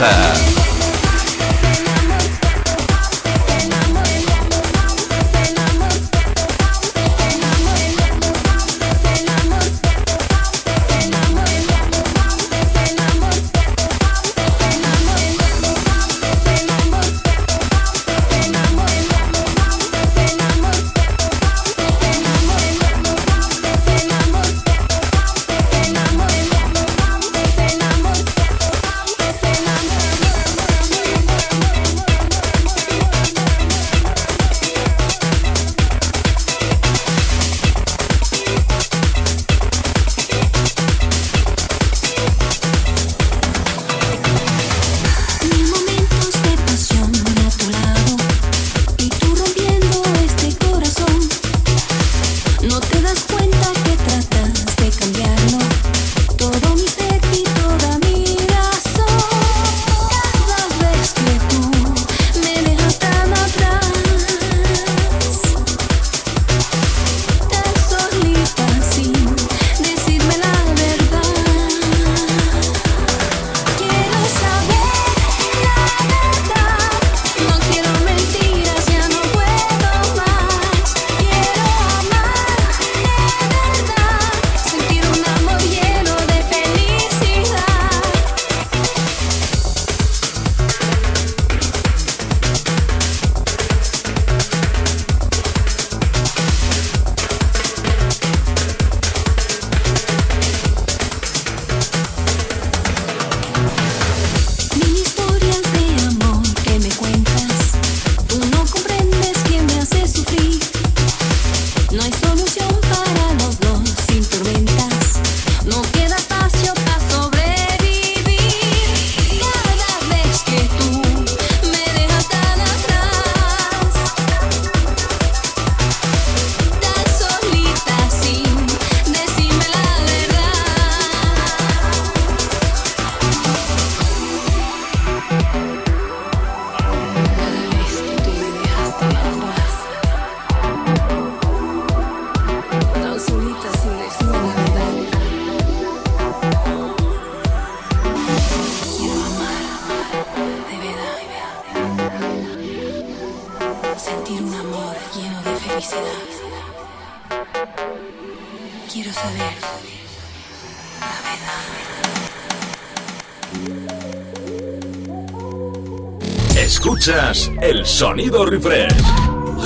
[168.00, 168.96] Sonido refresh.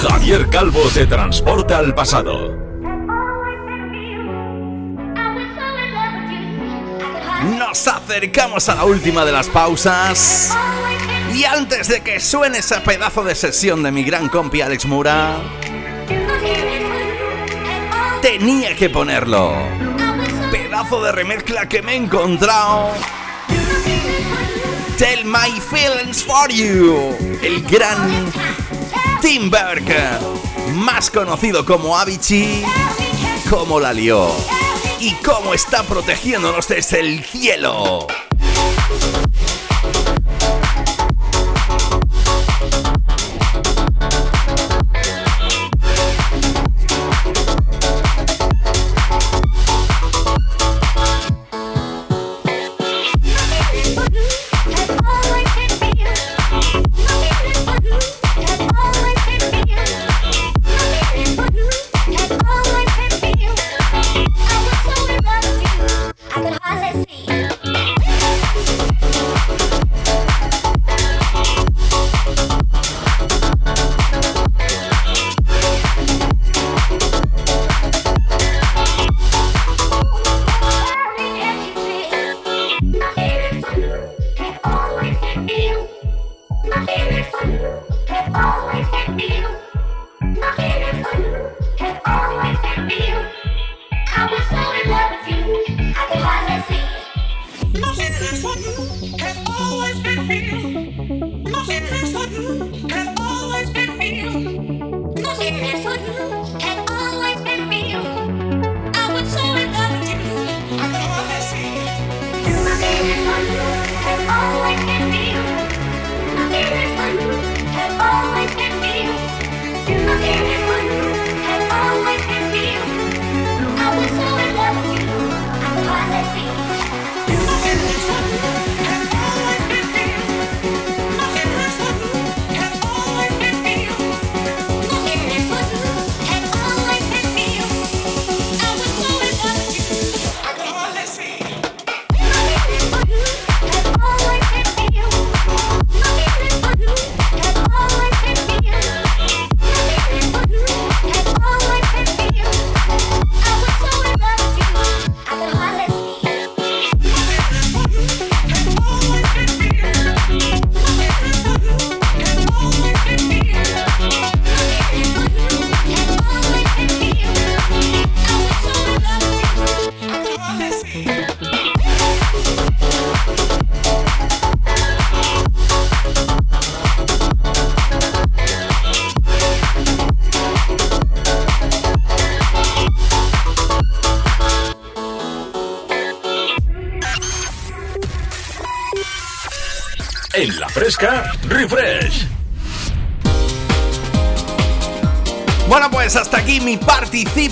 [0.02, 2.58] Javier Calvo te transporta al pasado.
[7.60, 10.52] Nos acercamos a la última de las pausas.
[11.36, 15.36] Y antes de que suene ese pedazo de sesión de mi gran compi Alex Mura,
[18.24, 19.54] tenía que ponerlo.
[20.50, 22.94] Pedazo de remezcla que me he encontrado.
[24.98, 27.23] Tell My Feelings For You.
[27.44, 28.32] El gran
[29.22, 29.52] Tim
[30.76, 32.64] más conocido como Avicii,
[33.50, 34.30] cómo la lió
[35.02, 38.08] y cómo está protegiéndonos desde el cielo.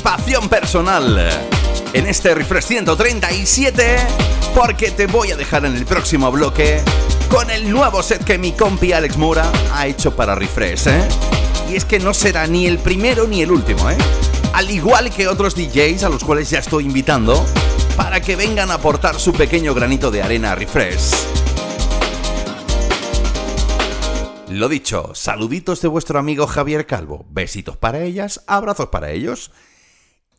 [0.01, 1.29] Participación personal
[1.93, 3.97] en este Refresh 137,
[4.55, 6.81] porque te voy a dejar en el próximo bloque
[7.29, 11.07] con el nuevo set que mi compi Alex Mura ha hecho para Refresh, ¿eh?
[11.69, 13.97] Y es que no será ni el primero ni el último, ¿eh?
[14.53, 17.45] Al igual que otros DJs a los cuales ya estoy invitando
[17.95, 21.11] para que vengan a aportar su pequeño granito de arena a Refresh.
[24.49, 29.51] Lo dicho, saluditos de vuestro amigo Javier Calvo, besitos para ellas, abrazos para ellos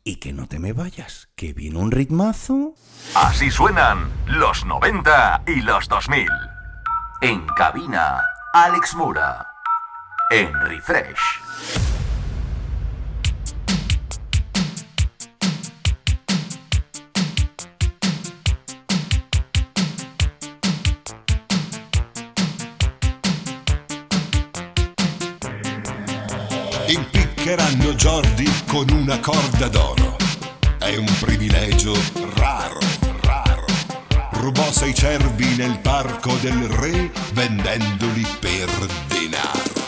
[0.05, 2.74] y que no te me vayas, que viene un ritmazo.
[3.14, 6.28] Así suenan los 90 y los 2000.
[7.20, 8.20] En cabina,
[8.54, 9.46] Alex Mura.
[10.30, 11.18] En Refresh.
[26.88, 30.22] Impiccheranno Jordi con una corda d'oro.
[30.84, 31.94] È un privilegio
[32.34, 32.80] raro,
[33.22, 33.64] raro.
[34.32, 38.68] Rubò sei cervi nel parco del re vendendoli per
[39.06, 39.81] denaro.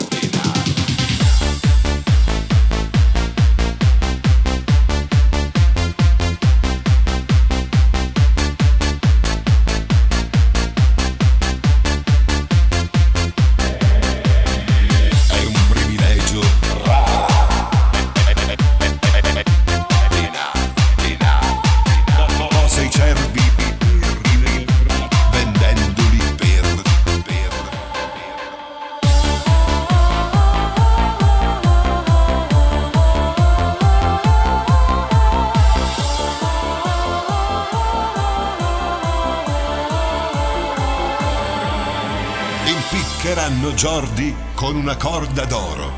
[44.65, 45.91] con una corda d'oro.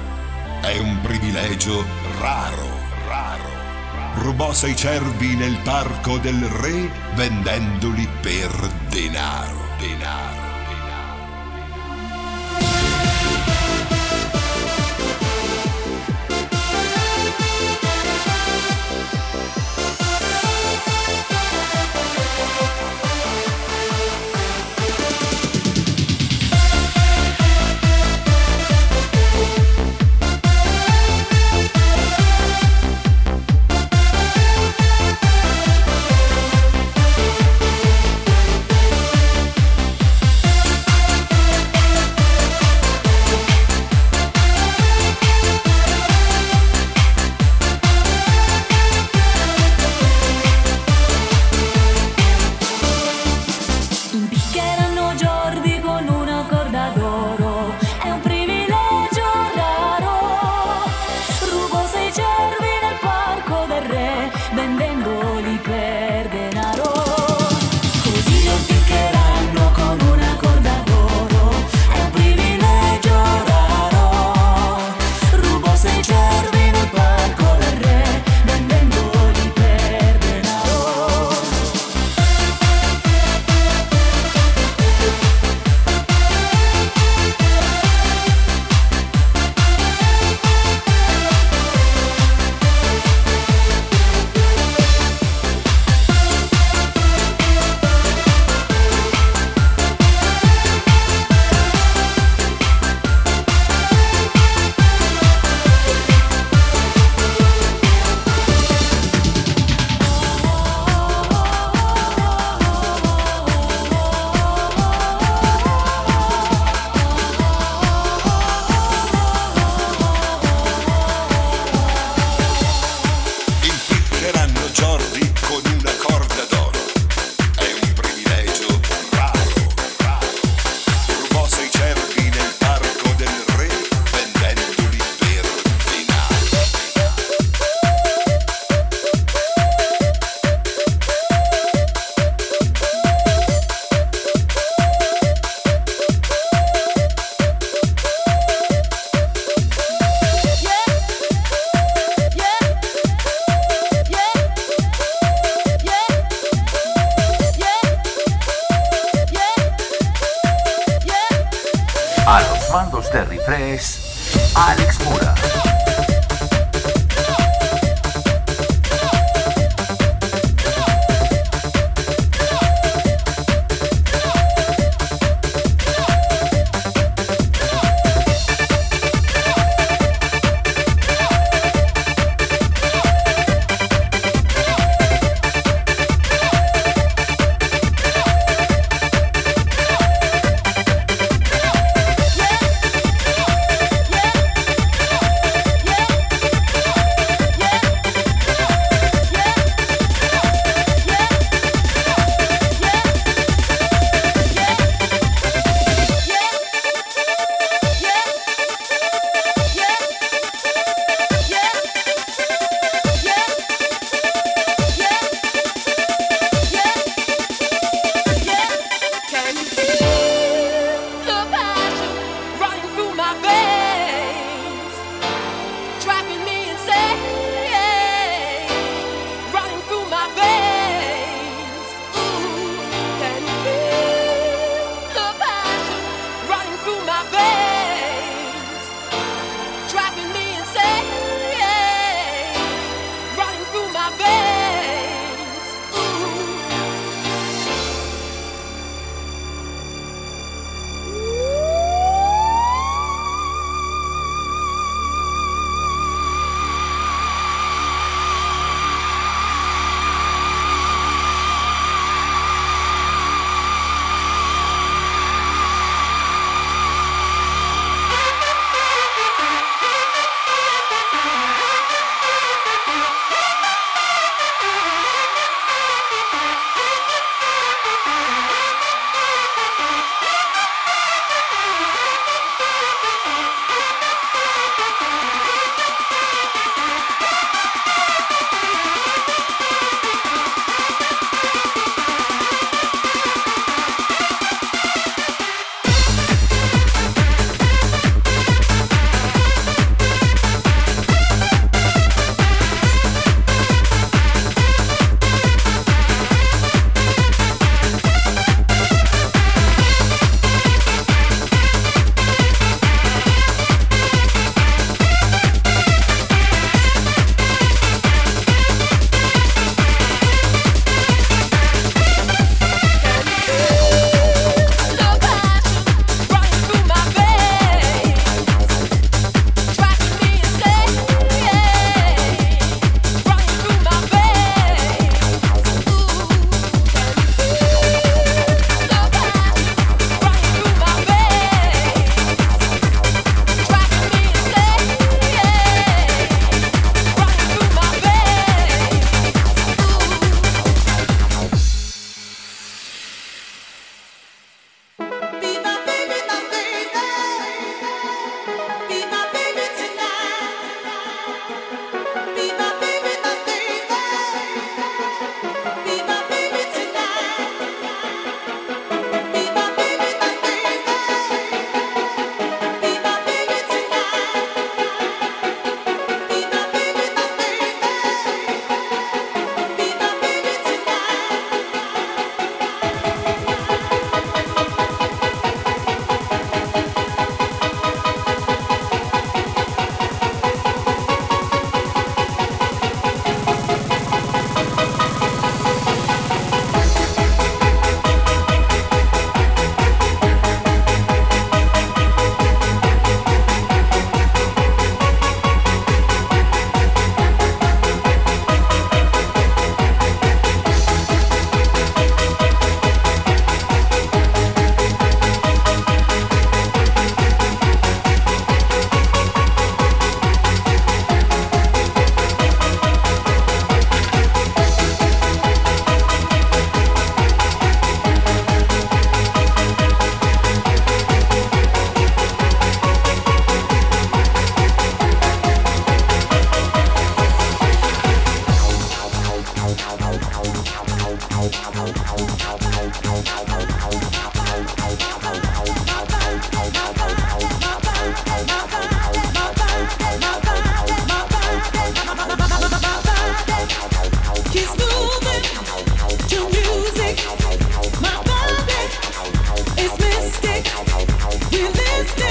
[0.60, 1.86] È un privilegio
[2.20, 2.68] raro,
[3.08, 3.50] raro.
[4.16, 8.52] Rubò sei cervi nel parco del re vendendoli per
[8.90, 10.47] denaro, denaro.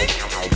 [0.06, 0.55] Bye.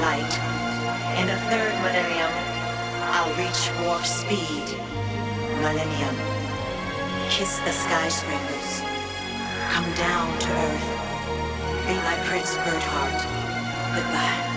[0.00, 0.34] light.
[1.20, 2.32] In the third millennium,
[3.12, 4.66] I'll reach warp speed.
[5.60, 6.16] Millennium.
[7.28, 8.80] Kiss the skyscrapers.
[9.70, 10.88] Come down to Earth.
[11.86, 13.20] Be my Prince Birdheart.
[13.94, 14.49] Goodbye.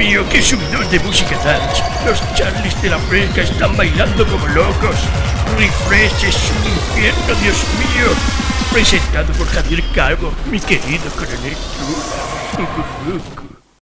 [0.00, 1.82] Mío, qué subidón de música dance.
[2.06, 4.96] Los Charlies de la Fresca están bailando como locos.
[5.58, 8.08] Refresh es un infierno, Dios mío.
[8.72, 13.49] Presentado por Javier Calvo, mi querido coronel Trula.